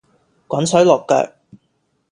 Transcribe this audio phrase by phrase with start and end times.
[0.47, 1.33] 滾水淥腳